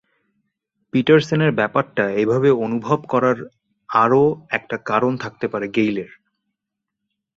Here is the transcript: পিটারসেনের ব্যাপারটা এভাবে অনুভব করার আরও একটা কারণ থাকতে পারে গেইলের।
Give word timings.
পিটারসেনের 0.93 1.51
ব্যাপারটা 1.51 2.05
এভাবে 2.13 2.49
অনুভব 2.65 2.99
করার 3.09 3.37
আরও 3.89 4.21
একটা 4.49 4.77
কারণ 4.85 5.13
থাকতে 5.17 5.45
পারে 5.47 5.67
গেইলের। 5.67 6.11